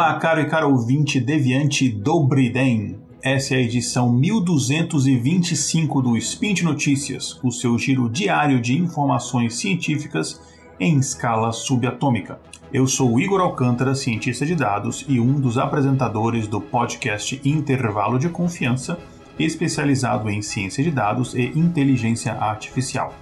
[0.00, 2.96] Olá, caro e caro ouvinte deviante Dobriden.
[3.22, 9.56] Essa é a edição 1225 do Spin de Notícias, o seu giro diário de informações
[9.56, 10.40] científicas
[10.80, 12.40] em escala subatômica.
[12.72, 18.30] Eu sou Igor Alcântara, cientista de dados e um dos apresentadores do podcast Intervalo de
[18.30, 18.98] Confiança,
[19.38, 23.12] especializado em ciência de dados e inteligência artificial.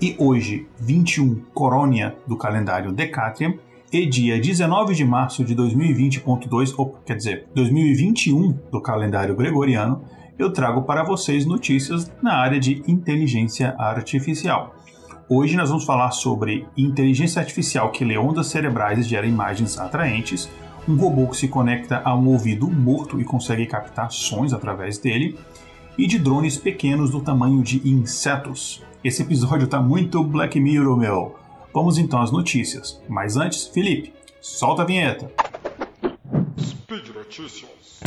[0.00, 3.56] E hoje, 21 Corônia do calendário Decatrium,
[3.90, 10.02] e dia 19 de março de 2020.2, ou quer dizer, 2021 do calendário gregoriano,
[10.38, 14.74] eu trago para vocês notícias na área de inteligência artificial.
[15.26, 20.50] Hoje nós vamos falar sobre inteligência artificial que lê ondas cerebrais e gera imagens atraentes,
[20.86, 25.38] um robô que se conecta a um ouvido morto e consegue captar sons através dele,
[25.96, 28.82] e de drones pequenos do tamanho de insetos.
[29.02, 31.47] Esse episódio está muito Black Mirror, meu.
[31.78, 33.00] Vamos então às notícias.
[33.08, 35.30] Mas antes, Felipe, solta a vinheta.
[36.58, 38.00] Speed Notícias.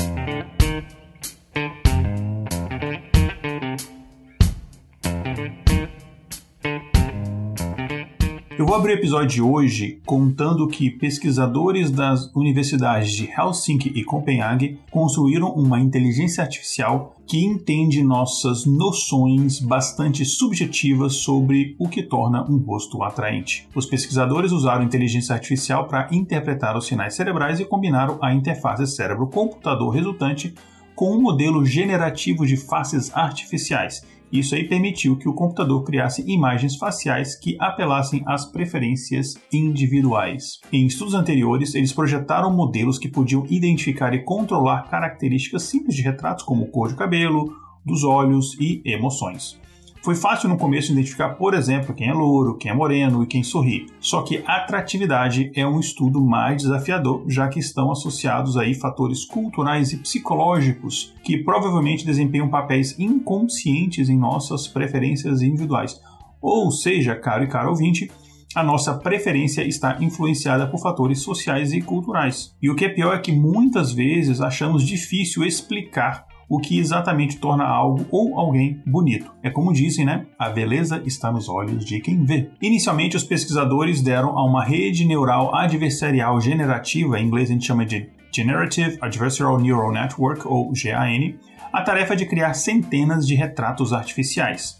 [8.61, 14.03] Eu vou abrir o episódio de hoje contando que pesquisadores das universidades de Helsinki e
[14.03, 22.47] Copenhague construíram uma inteligência artificial que entende nossas noções bastante subjetivas sobre o que torna
[22.47, 23.67] um rosto atraente.
[23.73, 29.89] Os pesquisadores usaram inteligência artificial para interpretar os sinais cerebrais e combinaram a interface cérebro-computador
[29.89, 30.53] resultante
[30.93, 36.75] com um modelo generativo de faces artificiais isso aí permitiu que o computador criasse imagens
[36.75, 40.59] faciais que apelassem às preferências individuais.
[40.71, 46.43] Em estudos anteriores, eles projetaram modelos que podiam identificar e controlar características simples de retratos
[46.43, 47.53] como cor de cabelo,
[47.85, 49.59] dos olhos e emoções.
[50.03, 53.43] Foi fácil no começo identificar, por exemplo, quem é louro, quem é moreno e quem
[53.43, 53.85] sorri.
[53.99, 59.93] Só que atratividade é um estudo mais desafiador, já que estão associados aí fatores culturais
[59.93, 66.01] e psicológicos que provavelmente desempenham papéis inconscientes em nossas preferências individuais.
[66.41, 68.09] Ou seja, caro e caro ouvinte,
[68.55, 72.55] a nossa preferência está influenciada por fatores sociais e culturais.
[72.59, 77.37] E o que é pior é que muitas vezes achamos difícil explicar o que exatamente
[77.37, 79.33] torna algo ou alguém bonito.
[79.41, 80.25] É como dizem, né?
[80.37, 82.49] A beleza está nos olhos de quem vê.
[82.61, 87.85] Inicialmente, os pesquisadores deram a uma rede neural adversarial generativa, em inglês a gente chama
[87.85, 91.37] de Generative Adversarial Neural Network, ou GAN,
[91.71, 94.75] a tarefa de criar centenas de retratos artificiais.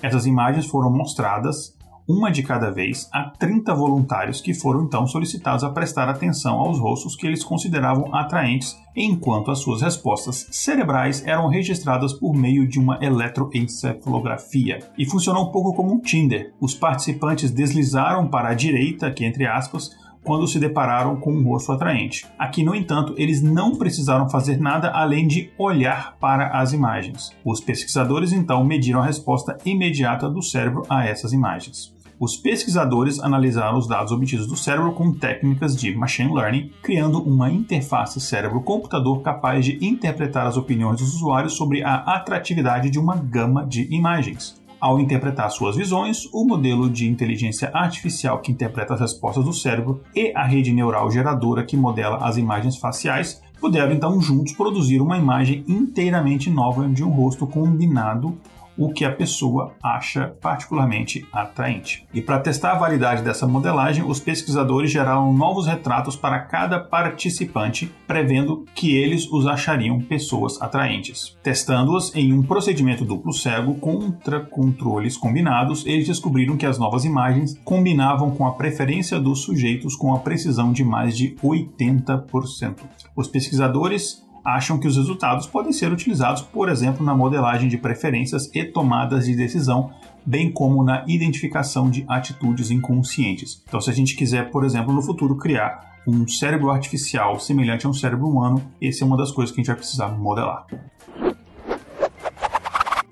[0.00, 1.76] Essas imagens foram mostradas
[2.08, 6.78] uma de cada vez, a 30 voluntários que foram então solicitados a prestar atenção aos
[6.78, 12.78] rostos que eles consideravam atraentes, enquanto as suas respostas cerebrais eram registradas por meio de
[12.78, 14.78] uma eletroencefalografia.
[14.96, 16.54] E funcionou um pouco como um Tinder.
[16.58, 19.90] Os participantes deslizaram para a direita, aqui entre aspas,
[20.28, 22.26] quando se depararam com um rosto atraente.
[22.38, 27.30] Aqui, no entanto, eles não precisaram fazer nada além de olhar para as imagens.
[27.44, 31.94] Os pesquisadores então mediram a resposta imediata do cérebro a essas imagens.
[32.20, 37.48] Os pesquisadores analisaram os dados obtidos do cérebro com técnicas de machine learning, criando uma
[37.48, 43.64] interface cérebro-computador capaz de interpretar as opiniões dos usuários sobre a atratividade de uma gama
[43.64, 44.60] de imagens.
[44.80, 50.00] Ao interpretar suas visões, o modelo de inteligência artificial que interpreta as respostas do cérebro
[50.12, 55.18] e a rede neural geradora que modela as imagens faciais puderam então juntos produzir uma
[55.18, 58.36] imagem inteiramente nova de um rosto combinado
[58.78, 62.06] o que a pessoa acha particularmente atraente.
[62.14, 67.92] E para testar a validade dessa modelagem, os pesquisadores geraram novos retratos para cada participante,
[68.06, 71.36] prevendo que eles os achariam pessoas atraentes.
[71.42, 77.58] Testando-as em um procedimento duplo cego contra controles combinados, eles descobriram que as novas imagens
[77.64, 82.76] combinavam com a preferência dos sujeitos com a precisão de mais de 80%.
[83.16, 88.50] Os pesquisadores acham que os resultados podem ser utilizados, por exemplo, na modelagem de preferências
[88.54, 89.90] e tomadas de decisão,
[90.24, 93.62] bem como na identificação de atitudes inconscientes.
[93.68, 97.90] Então, se a gente quiser, por exemplo, no futuro criar um cérebro artificial semelhante a
[97.90, 100.66] um cérebro humano, essa é uma das coisas que a gente vai precisar modelar.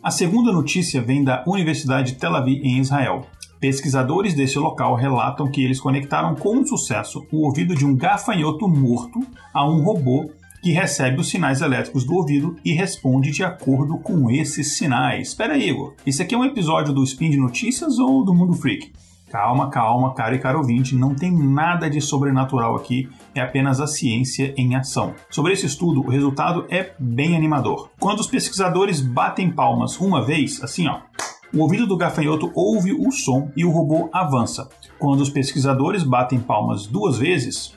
[0.03, 3.27] A segunda notícia vem da Universidade de Tel Aviv, em Israel.
[3.61, 9.21] Pesquisadores desse local relatam que eles conectaram com sucesso o ouvido de um gafanhoto morto
[9.53, 10.31] a um robô
[10.63, 15.29] que recebe os sinais elétricos do ouvido e responde de acordo com esses sinais.
[15.29, 15.95] Espera aí, Igor.
[16.05, 18.93] Isso aqui é um episódio do Spin de Notícias ou do Mundo Freak?
[19.31, 23.87] Calma, calma, cara e cara ouvinte, não tem nada de sobrenatural aqui, é apenas a
[23.87, 25.15] ciência em ação.
[25.29, 27.91] Sobre esse estudo, o resultado é bem animador.
[27.99, 31.01] Quando os pesquisadores batem palmas uma vez, assim ó,
[31.53, 34.69] o ouvido do gafanhoto ouve o som e o robô avança.
[34.99, 37.77] Quando os pesquisadores batem palmas duas vezes,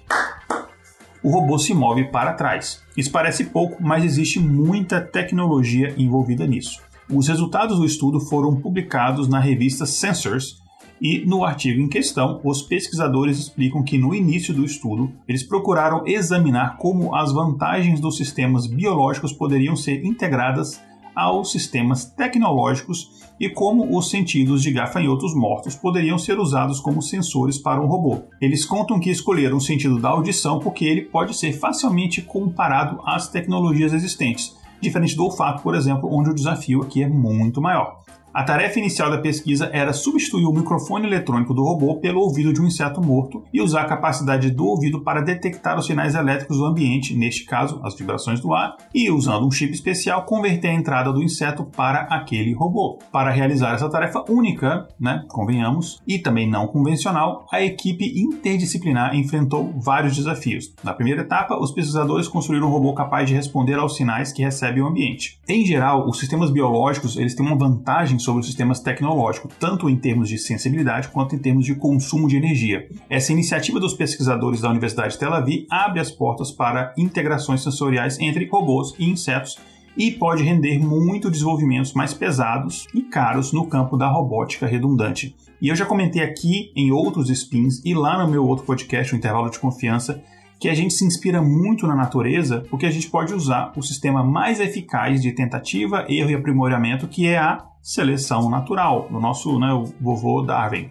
[1.23, 2.81] o robô se move para trás.
[2.95, 6.81] Isso parece pouco, mas existe muita tecnologia envolvida nisso.
[7.11, 10.61] Os resultados do estudo foram publicados na revista Sensors,
[11.01, 16.03] e no artigo em questão, os pesquisadores explicam que no início do estudo, eles procuraram
[16.05, 20.81] examinar como as vantagens dos sistemas biológicos poderiam ser integradas
[21.19, 27.57] aos sistemas tecnológicos e como os sentidos de gafanhotos mortos poderiam ser usados como sensores
[27.57, 28.23] para um robô.
[28.41, 33.29] Eles contam que escolheram o sentido da audição porque ele pode ser facilmente comparado às
[33.29, 37.99] tecnologias existentes, diferente do olfato, por exemplo, onde o desafio aqui é muito maior.
[38.31, 42.61] A tarefa inicial da pesquisa era substituir o microfone eletrônico do robô pelo ouvido de
[42.61, 46.65] um inseto morto e usar a capacidade do ouvido para detectar os sinais elétricos do
[46.65, 51.11] ambiente, neste caso, as vibrações do ar, e usando um chip especial converter a entrada
[51.11, 52.99] do inseto para aquele robô.
[53.11, 59.73] Para realizar essa tarefa única, né, convenhamos, e também não convencional, a equipe interdisciplinar enfrentou
[59.75, 60.71] vários desafios.
[60.83, 64.81] Na primeira etapa, os pesquisadores construíram um robô capaz de responder aos sinais que recebe
[64.81, 65.39] o ambiente.
[65.47, 69.95] Em geral, os sistemas biológicos eles têm uma vantagem sobre os sistemas tecnológicos, tanto em
[69.95, 72.87] termos de sensibilidade quanto em termos de consumo de energia.
[73.09, 78.19] Essa iniciativa dos pesquisadores da Universidade de Tel Aviv abre as portas para integrações sensoriais
[78.19, 79.57] entre robôs e insetos
[79.97, 85.35] e pode render muito desenvolvimentos mais pesados e caros no campo da robótica redundante.
[85.59, 89.17] E eu já comentei aqui em outros spins e lá no meu outro podcast, o
[89.17, 90.21] Intervalo de Confiança,
[90.59, 94.23] que a gente se inspira muito na natureza porque a gente pode usar o sistema
[94.23, 99.69] mais eficaz de tentativa, erro e aprimoramento, que é a seleção natural, do nosso né,
[99.99, 100.89] vovô Darwin.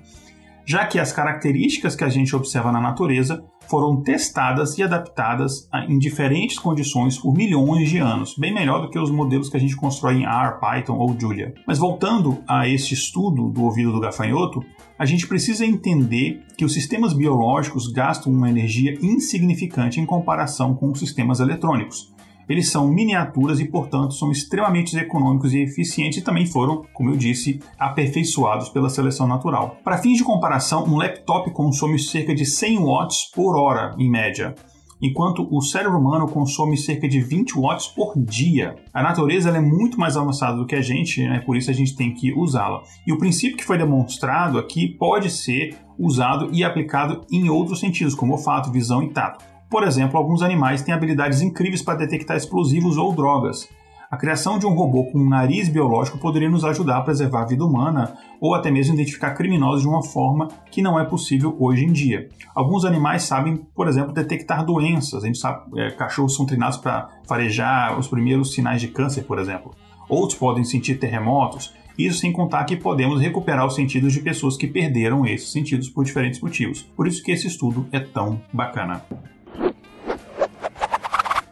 [0.65, 5.99] Já que as características que a gente observa na natureza foram testadas e adaptadas em
[5.99, 9.77] diferentes condições por milhões de anos, bem melhor do que os modelos que a gente
[9.77, 11.55] constrói em R, Python ou Julia.
[11.67, 14.63] Mas voltando a este estudo do ouvido do gafanhoto,
[14.99, 20.91] a gente precisa entender que os sistemas biológicos gastam uma energia insignificante em comparação com
[20.91, 22.13] os sistemas eletrônicos.
[22.49, 27.17] Eles são miniaturas e, portanto, são extremamente econômicos e eficientes e também foram, como eu
[27.17, 29.77] disse, aperfeiçoados pela seleção natural.
[29.85, 34.55] Para fins de comparação, um laptop consome cerca de 100 watts por hora, em média
[35.01, 38.77] enquanto o cérebro humano consome cerca de 20 watts por dia.
[38.93, 41.41] A natureza é muito mais avançada do que a gente, né?
[41.41, 42.83] por isso a gente tem que usá-la.
[43.07, 48.15] E o princípio que foi demonstrado aqui pode ser usado e aplicado em outros sentidos,
[48.15, 49.45] como olfato, visão e tato.
[49.71, 53.69] Por exemplo, alguns animais têm habilidades incríveis para detectar explosivos ou drogas.
[54.11, 57.47] A criação de um robô com um nariz biológico poderia nos ajudar a preservar a
[57.47, 61.85] vida humana ou até mesmo identificar criminosos de uma forma que não é possível hoje
[61.85, 62.31] em dia.
[62.55, 65.23] Alguns animais sabem, por exemplo, detectar doenças.
[65.23, 69.39] A gente sabe, é, cachorros são treinados para farejar os primeiros sinais de câncer, por
[69.39, 69.73] exemplo.
[70.09, 71.75] Outros podem sentir terremotos.
[71.99, 76.05] Isso sem contar que podemos recuperar os sentidos de pessoas que perderam esses sentidos por
[76.05, 76.81] diferentes motivos.
[76.81, 79.03] Por isso que esse estudo é tão bacana.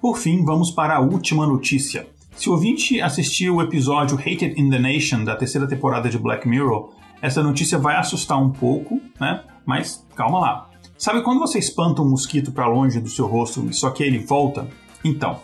[0.01, 2.07] Por fim, vamos para a última notícia.
[2.37, 6.47] Se o ouvinte assistiu o episódio Hated in the Nation da terceira temporada de Black
[6.47, 6.91] Mirror,
[7.21, 9.43] essa notícia vai assustar um pouco, né?
[9.65, 10.71] Mas calma lá.
[10.99, 14.69] Sabe quando você espanta um mosquito para longe do seu rosto, só que ele volta?
[15.05, 15.41] Então,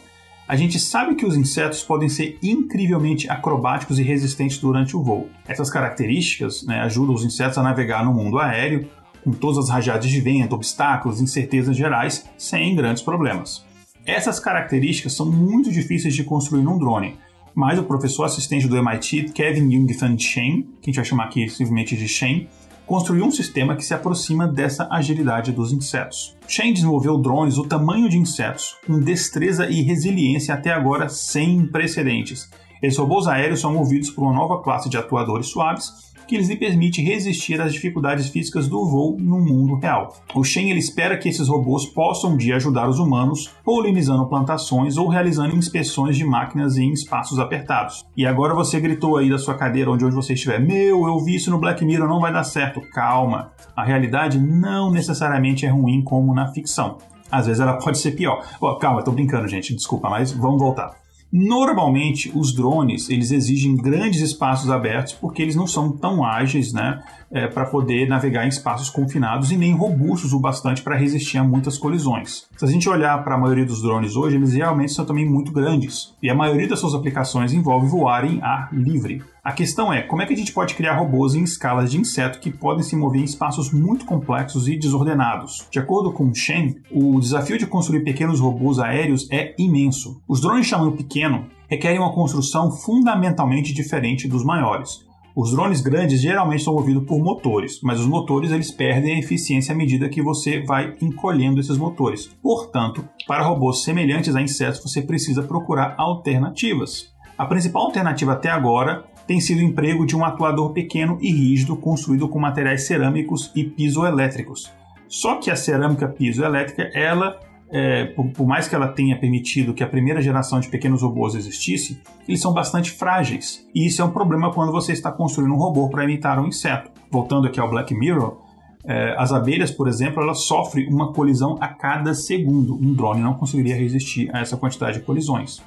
[0.46, 5.28] a gente sabe que os insetos podem ser incrivelmente acrobáticos e resistentes durante o voo.
[5.48, 8.88] Essas características né, ajudam os insetos a navegar no mundo aéreo,
[9.24, 13.64] com todas as rajadas de vento, obstáculos, incertezas gerais, sem grandes problemas.
[14.04, 17.16] Essas características são muito difíceis de construir num drone,
[17.54, 21.48] mas o professor assistente do MIT, Kevin Jungfan Chen, que a gente vai chamar aqui
[21.48, 22.48] simplesmente de Chen,
[22.86, 26.36] construiu um sistema que se aproxima dessa agilidade dos insetos.
[26.48, 32.50] Chen desenvolveu drones do tamanho de insetos, com destreza e resiliência até agora sem precedentes.
[32.82, 37.02] Esses robôs aéreos são movidos por uma nova classe de atuadores suaves que lhes permite
[37.02, 40.16] resistir às dificuldades físicas do voo no mundo real.
[40.34, 44.96] O Shen ele espera que esses robôs possam um dia ajudar os humanos polinizando plantações
[44.96, 48.06] ou realizando inspeções de máquinas em espaços apertados.
[48.16, 51.34] E agora você gritou aí da sua cadeira onde onde você estiver: "Meu, eu vi
[51.34, 52.80] isso no Black Mirror, não vai dar certo".
[52.80, 53.52] Calma.
[53.76, 56.96] A realidade não necessariamente é ruim como na ficção.
[57.30, 58.42] Às vezes ela pode ser pior.
[58.58, 61.01] Oh, calma, tô brincando, gente, desculpa, mas vamos voltar.
[61.32, 67.02] Normalmente, os drones eles exigem grandes espaços abertos porque eles não são tão ágeis, né,
[67.30, 71.44] é, para poder navegar em espaços confinados e nem robustos o bastante para resistir a
[71.44, 72.46] muitas colisões.
[72.54, 75.50] Se a gente olhar para a maioria dos drones hoje, eles realmente são também muito
[75.52, 79.22] grandes e a maioria das suas aplicações envolve voar em ar livre.
[79.44, 82.38] A questão é como é que a gente pode criar robôs em escalas de inseto
[82.38, 85.66] que podem se mover em espaços muito complexos e desordenados.
[85.68, 90.22] De acordo com Shen, o desafio de construir pequenos robôs aéreos é imenso.
[90.28, 95.04] Os drones tamanho pequeno requerem uma construção fundamentalmente diferente dos maiores.
[95.34, 99.74] Os drones grandes geralmente são movidos por motores, mas os motores eles perdem a eficiência
[99.74, 102.28] à medida que você vai encolhendo esses motores.
[102.40, 107.10] Portanto, para robôs semelhantes a insetos, você precisa procurar alternativas.
[107.36, 111.76] A principal alternativa até agora tem sido o emprego de um atuador pequeno e rígido
[111.76, 114.72] construído com materiais cerâmicos e pisoelétricos.
[115.08, 117.38] Só que a cerâmica pisoelétrica, ela
[117.72, 121.34] é, por, por, mais que ela tenha permitido que a primeira geração de pequenos robôs
[121.34, 123.66] existisse, eles são bastante frágeis.
[123.74, 126.90] E isso é um problema quando você está construindo um robô para imitar um inseto.
[127.10, 128.36] Voltando aqui ao Black Mirror,
[128.84, 132.74] é, as abelhas, por exemplo, elas sofrem uma colisão a cada segundo.
[132.74, 135.62] Um drone não conseguiria resistir a essa quantidade de colisões.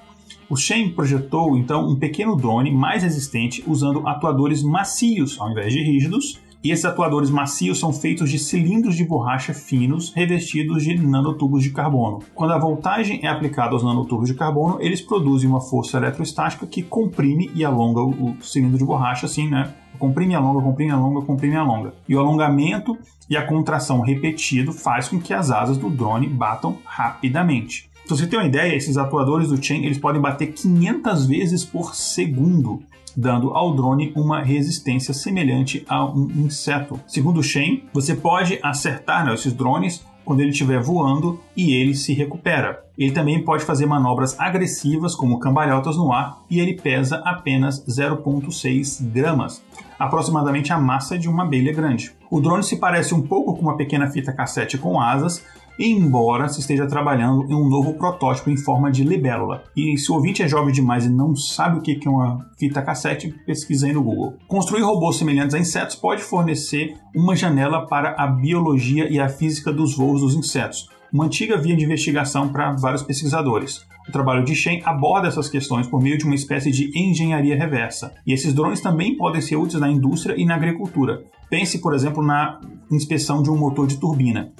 [0.48, 5.82] O Shen projetou então um pequeno drone mais resistente usando atuadores macios ao invés de
[5.82, 11.64] rígidos e esses atuadores macios são feitos de cilindros de borracha finos revestidos de nanotubos
[11.64, 12.20] de carbono.
[12.34, 16.82] Quando a voltagem é aplicada aos nanotubos de carbono, eles produzem uma força eletrostática que
[16.82, 19.76] comprime e alonga o cilindro de borracha, assim, né?
[20.00, 21.94] Comprime, alonga, comprime, alonga, comprime, alonga.
[22.10, 22.98] E o alongamento
[23.30, 27.90] e a contração repetido faz com que as asas do drone batam rapidamente.
[28.08, 31.96] Pra você ter uma ideia, esses atuadores do Chain eles podem bater 500 vezes por
[31.96, 32.84] segundo
[33.16, 37.00] dando ao drone uma resistência semelhante a um inseto.
[37.08, 41.94] Segundo o Shen, você pode acertar né, esses drones quando ele estiver voando e ele
[41.94, 42.84] se recupera.
[42.98, 49.06] Ele também pode fazer manobras agressivas, como cambalhotas no ar, e ele pesa apenas 0,6
[49.12, 49.64] gramas,
[50.00, 52.12] aproximadamente a massa de uma abelha grande.
[52.30, 55.46] O drone se parece um pouco com uma pequena fita cassete com asas,
[55.80, 59.64] embora se esteja trabalhando em um novo protótipo em forma de libélula.
[59.76, 62.82] E se o ouvinte é jovem demais e não sabe o que é uma fita
[62.82, 64.36] cassete, pesquisa aí no Google.
[64.48, 69.72] Construir robôs semelhantes a insetos pode fornecer uma janela para a biologia e a física
[69.72, 73.86] dos voos dos insetos, uma antiga via de investigação para vários pesquisadores.
[74.08, 78.14] O trabalho de Shen aborda essas questões por meio de uma espécie de engenharia reversa.
[78.26, 81.24] E esses drones também podem ser úteis na indústria e na agricultura.
[81.50, 82.60] Pense, por exemplo, na
[82.92, 84.54] inspeção de um motor de turbina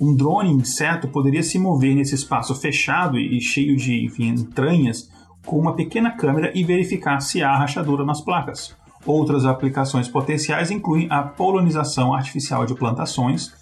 [0.00, 5.10] um drone inseto poderia se mover nesse espaço fechado e cheio de enfim, entranhas
[5.44, 8.76] com uma pequena câmera e verificar se há rachadura nas placas.
[9.04, 13.52] Outras aplicações potenciais incluem a polonização artificial de plantações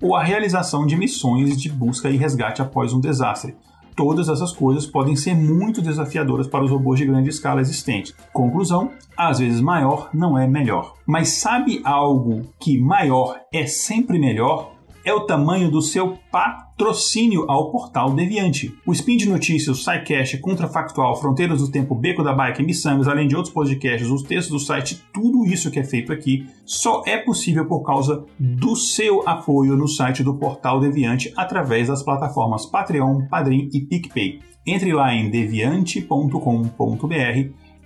[0.00, 3.56] ou a realização de missões de busca e resgate após um desastre.
[3.94, 8.14] Todas essas coisas podem ser muito desafiadoras para os robôs de grande escala existentes.
[8.32, 10.94] Conclusão: às vezes maior não é melhor.
[11.04, 14.77] Mas sabe algo que maior é sempre melhor?
[15.08, 18.74] É o tamanho do seu patrocínio ao portal Deviante.
[18.86, 23.26] O Spin de Notícias, o SciCast, Contrafactual, Fronteiras do Tempo, Beco da Bike, Missangas, além
[23.26, 27.16] de outros podcasts, os textos do site, tudo isso que é feito aqui só é
[27.16, 33.26] possível por causa do seu apoio no site do portal Deviante através das plataformas Patreon,
[33.30, 34.40] Padrim e PicPay.
[34.66, 36.34] Entre lá em deviante.com.br,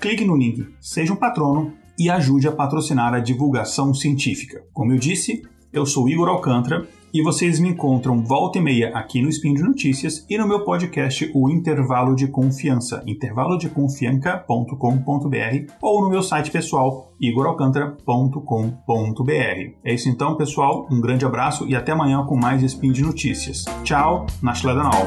[0.00, 4.64] clique no link Seja um Patrono e ajude a patrocinar a divulgação científica.
[4.72, 9.20] Como eu disse, eu sou Igor Alcântara e vocês me encontram volta e meia aqui
[9.20, 16.08] no Spin de Notícias e no meu podcast O Intervalo de Confiança, intervalodeconfianca.com.br ou no
[16.08, 19.76] meu site pessoal igoralcantara.com.br.
[19.84, 20.88] É isso então, pessoal.
[20.90, 23.64] Um grande abraço e até amanhã com mais Spin de Notícias.
[23.84, 25.06] Tchau, na Schledanal.